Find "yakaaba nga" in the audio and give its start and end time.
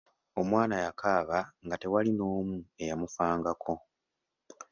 0.85-1.75